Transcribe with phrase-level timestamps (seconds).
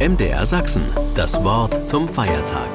[0.00, 0.80] MDR Sachsen,
[1.14, 2.70] das Wort zum Feiertag.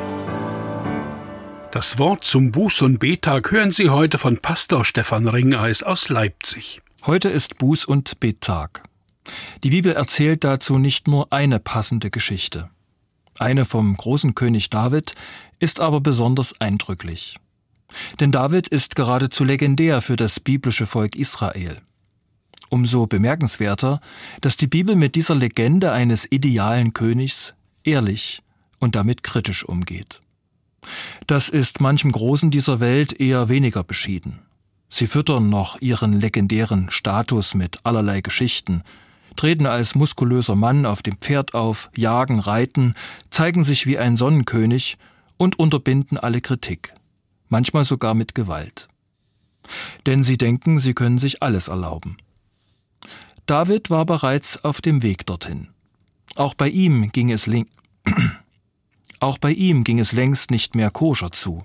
[1.72, 6.84] Das Wort zum Buß- und Betag hören Sie heute von Pastor Stefan Ringeis aus Leipzig.
[7.04, 8.84] Heute ist Buß- und Bettag.
[9.64, 12.70] Die Bibel erzählt dazu nicht nur eine passende Geschichte.
[13.40, 15.16] Eine vom großen König David
[15.58, 17.38] ist aber besonders eindrücklich.
[18.20, 21.82] Denn David ist geradezu legendär für das biblische Volk Israel.
[22.76, 24.02] Umso bemerkenswerter,
[24.42, 27.54] dass die Bibel mit dieser Legende eines idealen Königs
[27.86, 28.42] ehrlich
[28.80, 30.20] und damit kritisch umgeht.
[31.26, 34.40] Das ist manchem Großen dieser Welt eher weniger beschieden.
[34.90, 38.84] Sie füttern noch ihren legendären Status mit allerlei Geschichten,
[39.38, 42.96] treten als muskulöser Mann auf dem Pferd auf, jagen, reiten,
[43.30, 44.98] zeigen sich wie ein Sonnenkönig
[45.38, 46.94] und unterbinden alle Kritik,
[47.48, 48.90] manchmal sogar mit Gewalt.
[50.06, 52.18] Denn sie denken, sie können sich alles erlauben.
[53.46, 55.68] David war bereits auf dem Weg dorthin.
[56.36, 57.50] Auch bei ihm ging es
[59.20, 61.64] auch bei ihm ging es längst nicht mehr koscher zu.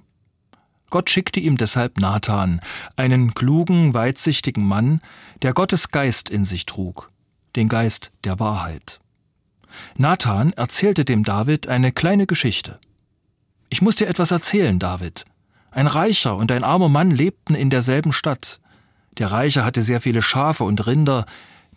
[0.90, 2.60] Gott schickte ihm deshalb Nathan,
[2.96, 5.00] einen klugen, weitsichtigen Mann,
[5.42, 7.10] der Gottes Geist in sich trug,
[7.56, 9.00] den Geist der Wahrheit.
[9.96, 12.78] Nathan erzählte dem David eine kleine Geschichte.
[13.68, 15.24] Ich muss dir etwas erzählen, David.
[15.70, 18.59] Ein reicher und ein armer Mann lebten in derselben Stadt.
[19.20, 21.26] Der Reiche hatte sehr viele Schafe und Rinder,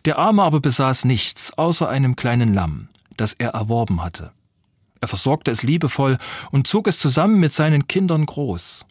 [0.05, 4.31] der Arme aber besaß nichts außer einem kleinen Lamm, das er erworben hatte.
[5.01, 6.17] Er versorgte es liebevoll
[6.51, 8.85] und zog es zusammen mit seinen Kindern groß.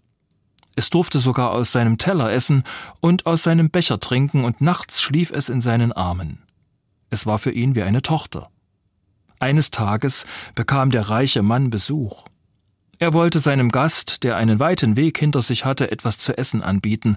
[0.77, 2.64] Es durfte sogar aus seinem Teller essen
[3.00, 6.42] und aus seinem Becher trinken, und nachts schlief es in seinen Armen.
[7.08, 8.50] Es war für ihn wie eine Tochter.
[9.39, 12.25] Eines Tages bekam der reiche Mann Besuch.
[13.03, 17.17] Er wollte seinem Gast, der einen weiten Weg hinter sich hatte, etwas zu essen anbieten,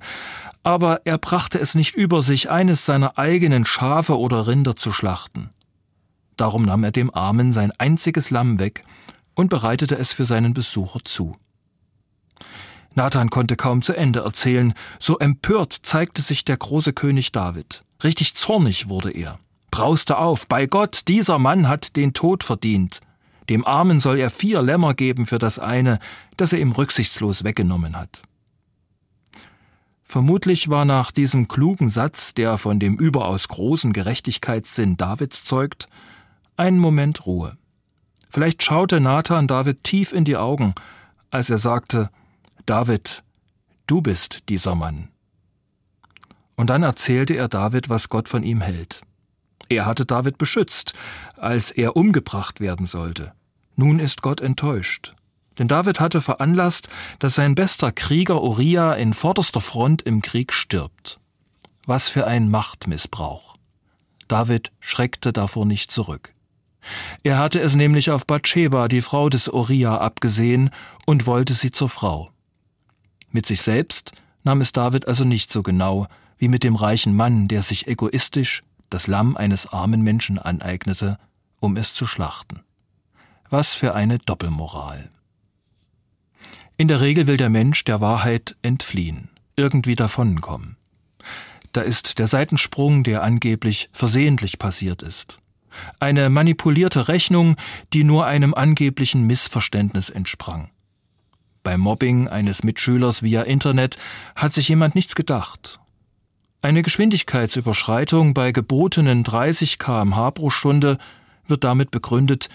[0.64, 5.52] aber er brachte es nicht über sich, eines seiner eigenen Schafe oder Rinder zu schlachten.
[6.38, 8.81] Darum nahm er dem Armen sein einziges Lamm weg
[9.36, 11.38] und bereitete es für seinen Besucher zu.
[12.95, 17.84] Nathan konnte kaum zu Ende erzählen, so empört zeigte sich der große König David.
[18.03, 19.38] Richtig zornig wurde er,
[19.69, 23.02] brauste auf, bei Gott, dieser Mann hat den Tod verdient.
[23.50, 26.00] Dem Armen soll er vier Lämmer geben für das eine,
[26.38, 28.22] das er ihm rücksichtslos weggenommen hat.
[30.03, 35.88] Vermutlich war nach diesem klugen Satz, der von dem überaus großen Gerechtigkeitssinn Davids zeugt,
[36.57, 37.57] ein Moment Ruhe.
[38.29, 40.75] Vielleicht schaute Nathan David tief in die Augen,
[41.31, 42.09] als er sagte,
[42.66, 43.23] David,
[43.88, 45.09] du bist dieser Mann.
[46.55, 49.01] Und dann erzählte er David, was Gott von ihm hält.
[49.70, 50.94] Er hatte David beschützt,
[51.38, 53.34] als er umgebracht werden sollte.
[53.76, 55.14] Nun ist Gott enttäuscht.
[55.58, 56.90] Denn David hatte veranlasst,
[57.20, 61.20] dass sein bester Krieger Uriah in vorderster Front im Krieg stirbt.
[61.86, 63.56] Was für ein Machtmissbrauch.
[64.28, 66.34] David schreckte davor nicht zurück.
[67.24, 70.70] Er hatte es nämlich auf Bathsheba, die Frau des Uriah, abgesehen
[71.06, 72.32] und wollte sie zur Frau.
[73.32, 74.12] Mit sich selbst
[74.44, 78.62] nahm es David also nicht so genau wie mit dem reichen Mann, der sich egoistisch
[78.90, 81.18] das Lamm eines armen Menschen aneignete,
[81.59, 82.62] um es zu schlachten.
[83.50, 85.09] Was für eine Doppelmoral.
[86.78, 90.78] In der Regel will der Mensch der Wahrheit entfliehen, irgendwie davonkommen.
[91.72, 95.40] Da ist der Seitensprung, der angeblich versehentlich passiert ist.
[96.00, 97.57] Eine manipulierte Rechnung,
[97.94, 100.69] die nur einem angeblichen Missverständnis entsprang.
[101.63, 103.97] Beim Mobbing eines Mitschülers via Internet
[104.35, 105.79] hat sich jemand nichts gedacht.
[106.66, 110.98] Eine Geschwindigkeitsüberschreitung bei gebotenen 30 kmh pro Stunde
[111.48, 112.50] wird damit begründet,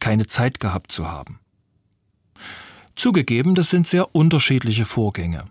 [0.00, 1.40] keine Zeit gehabt zu haben.
[2.96, 5.44] Zugegeben, das sind sehr unterschiedliche Vorgänge.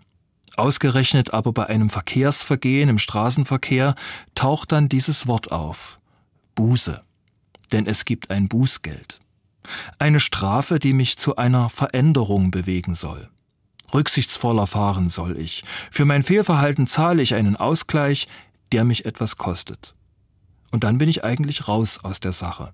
[0.56, 3.94] Ausgerechnet aber bei einem Verkehrsvergehen im Straßenverkehr
[4.34, 6.00] taucht dann dieses Wort auf.
[6.56, 7.04] Buße
[7.70, 9.20] denn es gibt ein Bußgeld.
[10.00, 13.22] Eine Strafe, die mich zu einer Veränderung bewegen soll.
[13.92, 15.64] Rücksichtsvoller fahren soll ich.
[15.90, 18.28] Für mein Fehlverhalten zahle ich einen Ausgleich,
[18.72, 19.94] der mich etwas kostet.
[20.70, 22.72] Und dann bin ich eigentlich raus aus der Sache.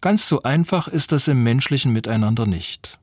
[0.00, 2.98] Ganz so einfach ist das im menschlichen Miteinander nicht.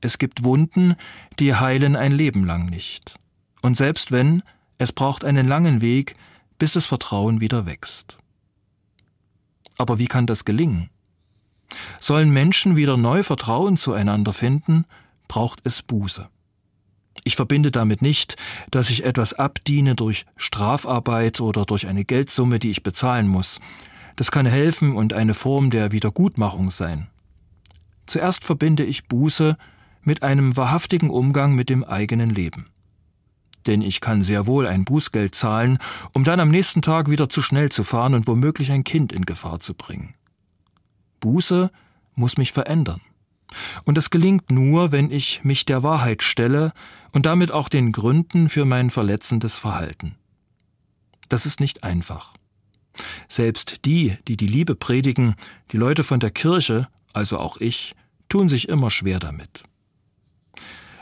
[0.00, 0.96] Es gibt Wunden,
[1.38, 3.14] die heilen ein Leben lang nicht.
[3.62, 4.42] Und selbst wenn,
[4.78, 6.14] es braucht einen langen Weg,
[6.58, 8.18] bis das Vertrauen wieder wächst.
[9.78, 10.90] Aber wie kann das gelingen?
[12.00, 14.84] Sollen Menschen wieder neu Vertrauen zueinander finden,
[15.28, 16.28] braucht es Buße.
[17.22, 18.36] Ich verbinde damit nicht,
[18.70, 23.60] dass ich etwas abdiene durch Strafarbeit oder durch eine Geldsumme, die ich bezahlen muss.
[24.16, 27.08] Das kann helfen und eine Form der Wiedergutmachung sein.
[28.06, 29.56] Zuerst verbinde ich Buße
[30.02, 32.66] mit einem wahrhaftigen Umgang mit dem eigenen Leben
[33.66, 35.78] denn ich kann sehr wohl ein Bußgeld zahlen,
[36.12, 39.24] um dann am nächsten Tag wieder zu schnell zu fahren und womöglich ein Kind in
[39.24, 40.14] Gefahr zu bringen.
[41.20, 41.70] Buße
[42.14, 43.00] muss mich verändern.
[43.84, 46.72] Und das gelingt nur, wenn ich mich der Wahrheit stelle
[47.12, 50.16] und damit auch den Gründen für mein verletzendes Verhalten.
[51.28, 52.34] Das ist nicht einfach.
[53.28, 55.34] Selbst die, die die Liebe predigen,
[55.72, 57.94] die Leute von der Kirche, also auch ich,
[58.28, 59.64] tun sich immer schwer damit.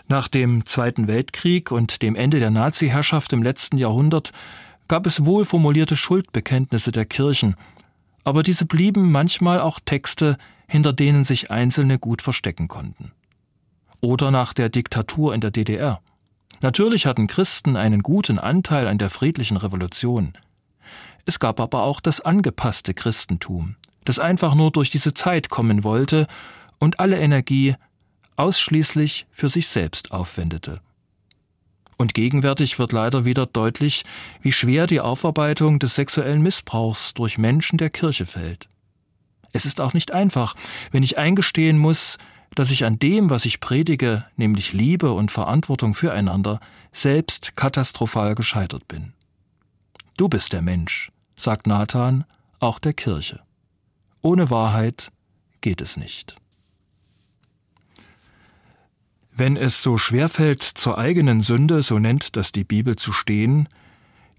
[0.09, 4.33] Nach dem Zweiten Weltkrieg und dem Ende der Nazi-Herrschaft im letzten Jahrhundert
[4.89, 7.57] gab es wohlformulierte Schuldbekenntnisse der Kirchen,
[8.25, 10.37] aber diese blieben manchmal auch Texte,
[10.69, 13.13] hinter denen sich Einzelne gut verstecken konnten.
[14.01, 16.01] Oder nach der Diktatur in der DDR.
[16.61, 20.33] Natürlich hatten Christen einen guten Anteil an der friedlichen Revolution.
[21.25, 26.27] Es gab aber auch das angepasste Christentum, das einfach nur durch diese Zeit kommen wollte
[26.79, 27.75] und alle Energie
[28.37, 30.81] ausschließlich für sich selbst aufwendete.
[31.97, 34.05] Und gegenwärtig wird leider wieder deutlich,
[34.41, 38.69] wie schwer die Aufarbeitung des sexuellen Missbrauchs durch Menschen der Kirche fällt.
[39.53, 40.55] Es ist auch nicht einfach,
[40.91, 42.19] wenn ich eingestehen muss,
[42.55, 46.61] dass ich an dem, was ich predige, nämlich Liebe und Verantwortung füreinander,
[46.93, 49.13] selbst katastrophal gescheitert bin.
[50.17, 52.25] Du bist der Mensch, sagt Nathan,
[52.61, 53.41] auch der Kirche.
[54.21, 55.11] Ohne Wahrheit
[55.61, 56.37] geht es nicht.
[59.35, 63.69] Wenn es so schwerfällt, zur eigenen Sünde, so nennt das die Bibel, zu stehen,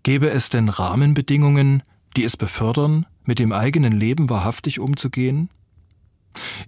[0.04, 1.82] gäbe es denn Rahmenbedingungen,
[2.14, 5.50] die es befördern, mit dem eigenen Leben wahrhaftig umzugehen?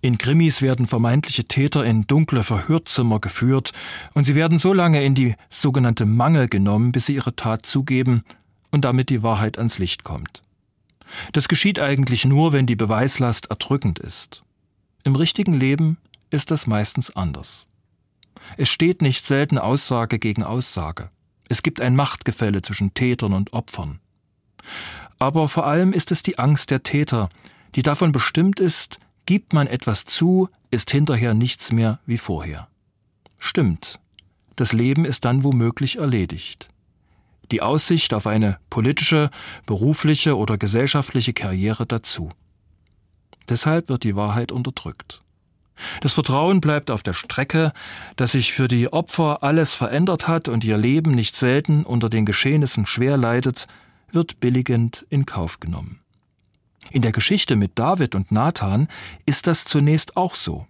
[0.01, 3.73] In Krimis werden vermeintliche Täter in dunkle Verhörzimmer geführt
[4.13, 8.23] und sie werden so lange in die sogenannte Mangel genommen, bis sie ihre Tat zugeben
[8.71, 10.43] und damit die Wahrheit ans Licht kommt.
[11.33, 14.43] Das geschieht eigentlich nur, wenn die Beweislast erdrückend ist.
[15.03, 15.97] Im richtigen Leben
[16.29, 17.67] ist das meistens anders.
[18.57, 21.09] Es steht nicht selten Aussage gegen Aussage.
[21.47, 23.99] Es gibt ein Machtgefälle zwischen Tätern und Opfern.
[25.19, 27.29] Aber vor allem ist es die Angst der Täter,
[27.75, 32.67] die davon bestimmt ist, gibt man etwas zu, ist hinterher nichts mehr wie vorher.
[33.39, 33.99] Stimmt,
[34.55, 36.67] das Leben ist dann womöglich erledigt.
[37.51, 39.29] Die Aussicht auf eine politische,
[39.65, 42.29] berufliche oder gesellschaftliche Karriere dazu.
[43.49, 45.21] Deshalb wird die Wahrheit unterdrückt.
[46.01, 47.73] Das Vertrauen bleibt auf der Strecke,
[48.15, 52.25] dass sich für die Opfer alles verändert hat und ihr Leben nicht selten unter den
[52.25, 53.67] Geschehnissen schwer leidet,
[54.11, 55.99] wird billigend in Kauf genommen.
[56.91, 58.87] In der Geschichte mit David und Nathan
[59.25, 60.67] ist das zunächst auch so.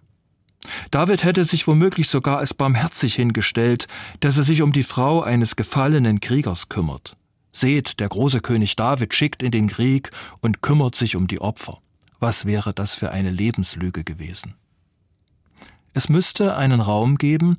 [0.90, 3.86] David hätte sich womöglich sogar als barmherzig hingestellt,
[4.20, 7.16] dass er sich um die Frau eines gefallenen Kriegers kümmert.
[7.52, 10.10] Seht, der große König David schickt in den Krieg
[10.40, 11.78] und kümmert sich um die Opfer.
[12.18, 14.54] Was wäre das für eine Lebenslüge gewesen?
[15.92, 17.56] Es müsste einen Raum geben,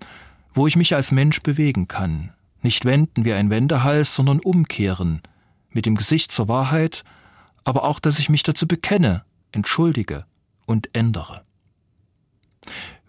[0.53, 5.21] wo ich mich als Mensch bewegen kann, nicht wenden wie ein Wendehals, sondern umkehren,
[5.77, 7.03] mit dem Gesicht zur Wahrheit,
[7.63, 10.25] aber auch, dass ich mich dazu bekenne, entschuldige
[10.65, 11.43] und ändere.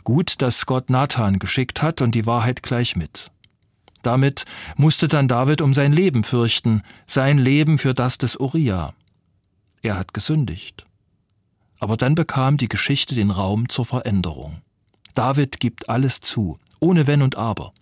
[0.05, 3.33] Gut, dass Gott Nathan geschickt hat und die Wahrheit gleich mit.
[4.03, 4.45] Damit
[4.77, 8.93] musste dann David um sein Leben fürchten, sein Leben für das des Uriah.
[9.81, 10.85] Er hat gesündigt.
[11.81, 14.61] Aber dann bekam die Geschichte den Raum zur Veränderung.
[15.15, 17.73] David gibt alles zu, ohne Wenn und Aber.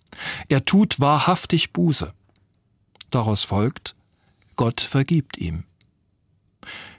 [0.47, 2.13] Er tut wahrhaftig Buße.
[3.11, 3.96] Daraus folgt,
[4.57, 5.63] Gott vergibt ihm.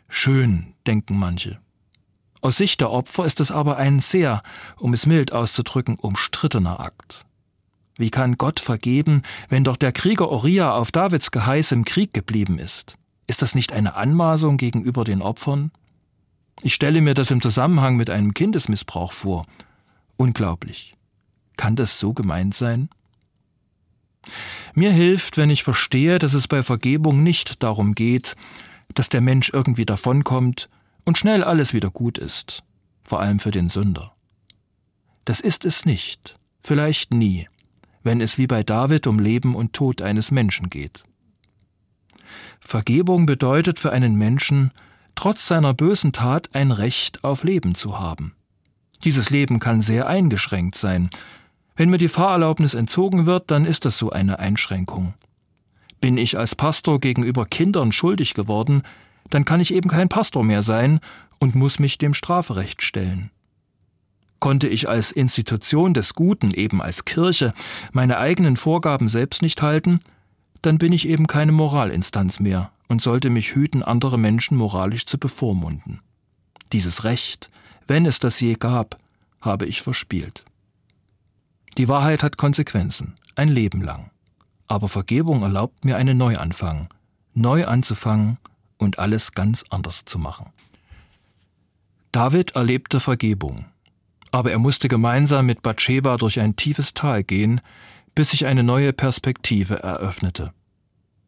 [0.08, 1.58] Schön, denken manche.
[2.40, 4.42] Aus Sicht der Opfer ist es aber ein sehr,
[4.76, 7.26] um es mild auszudrücken, umstrittener Akt.
[7.96, 12.60] Wie kann Gott vergeben, wenn doch der Krieger Uriah auf Davids Geheiß im Krieg geblieben
[12.60, 12.96] ist?
[13.26, 15.72] Ist das nicht eine Anmaßung gegenüber den Opfern?
[16.62, 19.46] Ich stelle mir das im Zusammenhang mit einem Kindesmissbrauch vor
[20.16, 20.94] Unglaublich.
[21.56, 22.88] Kann das so gemeint sein?
[24.74, 28.36] Mir hilft, wenn ich verstehe, dass es bei Vergebung nicht darum geht,
[28.94, 30.68] dass der Mensch irgendwie davonkommt
[31.04, 32.62] und schnell alles wieder gut ist,
[33.02, 34.14] vor allem für den Sünder.
[35.24, 37.48] Das ist es nicht, vielleicht nie,
[38.02, 41.02] wenn es wie bei David um Leben und Tod eines Menschen geht.
[42.60, 44.72] Vergebung bedeutet für einen Menschen,
[45.14, 48.34] trotz seiner bösen Tat ein Recht auf Leben zu haben.
[49.04, 51.10] Dieses Leben kann sehr eingeschränkt sein.
[51.78, 55.14] Wenn mir die Fahrerlaubnis entzogen wird, dann ist das so eine Einschränkung.
[56.00, 58.82] Bin ich als Pastor gegenüber Kindern schuldig geworden,
[59.30, 60.98] dann kann ich eben kein Pastor mehr sein
[61.38, 63.30] und muss mich dem Strafrecht stellen.
[64.40, 67.54] Konnte ich als Institution des Guten, eben als Kirche,
[67.92, 70.00] meine eigenen Vorgaben selbst nicht halten,
[70.62, 75.16] dann bin ich eben keine Moralinstanz mehr und sollte mich hüten, andere Menschen moralisch zu
[75.16, 76.00] bevormunden.
[76.72, 77.50] Dieses Recht,
[77.86, 78.98] wenn es das je gab,
[79.40, 80.42] habe ich verspielt.
[81.78, 84.10] Die Wahrheit hat Konsequenzen, ein Leben lang.
[84.66, 86.88] Aber Vergebung erlaubt mir einen Neuanfang,
[87.34, 88.38] neu anzufangen
[88.78, 90.50] und alles ganz anders zu machen.
[92.10, 93.66] David erlebte Vergebung,
[94.32, 97.60] aber er musste gemeinsam mit Bathsheba durch ein tiefes Tal gehen,
[98.16, 100.52] bis sich eine neue Perspektive eröffnete.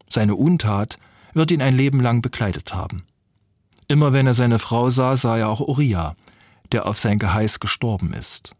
[0.09, 0.97] Seine Untat
[1.33, 3.03] wird ihn ein Leben lang begleitet haben.
[3.87, 6.17] Immer wenn er seine Frau sah, sah er auch Uriah,
[6.73, 8.53] der auf sein Geheiß gestorben ist.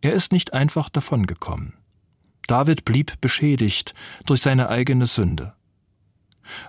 [0.00, 1.74] Er ist nicht einfach davongekommen.
[2.46, 3.94] David blieb beschädigt
[4.26, 5.54] durch seine eigene Sünde.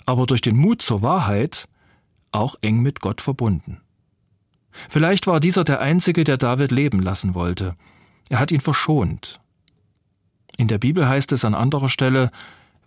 [0.06, 1.68] Aber durch den Mut zur Wahrheit
[2.32, 3.82] auch eng mit Gott verbunden.
[4.90, 7.76] Vielleicht war dieser der Einzige, der David leben lassen wollte.
[8.30, 9.40] Er hat ihn verschont.
[10.58, 12.32] In der Bibel heißt es an anderer Stelle,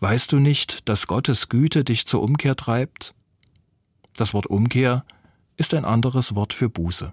[0.03, 3.15] Weißt du nicht, dass Gottes Güte dich zur Umkehr treibt?
[4.17, 5.05] Das Wort Umkehr
[5.57, 7.13] ist ein anderes Wort für Buße.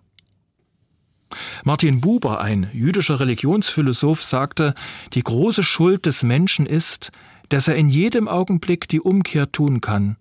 [1.64, 4.74] Martin Buber, ein jüdischer Religionsphilosoph, sagte,
[5.14, 7.12] die große Schuld des Menschen ist,
[7.50, 10.18] dass er in jedem Augenblick die Umkehr tun kann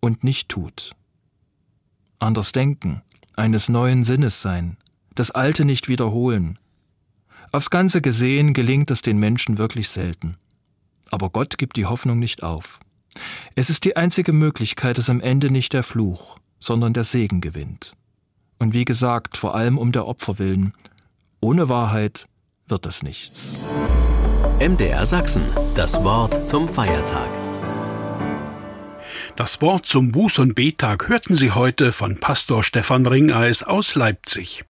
[0.00, 0.92] und nicht tut.
[2.18, 3.02] Anders denken,
[3.36, 4.76] eines neuen Sinnes sein,
[5.14, 6.58] das Alte nicht wiederholen.
[7.50, 10.36] Aufs Ganze gesehen gelingt es den Menschen wirklich selten.
[11.10, 12.80] Aber Gott gibt die Hoffnung nicht auf.
[13.54, 17.94] Es ist die einzige Möglichkeit, dass am Ende nicht der Fluch, sondern der Segen gewinnt.
[18.62, 20.72] Und wie gesagt, vor allem um der Opfer willen.
[21.40, 22.26] Ohne Wahrheit
[22.68, 23.56] wird das nichts.
[24.60, 25.42] MDR Sachsen,
[25.74, 27.28] das Wort zum Feiertag.
[29.34, 34.60] Das Wort zum Buß- und Bettag hörten Sie heute von Pastor Stefan Ringeis aus Leipzig.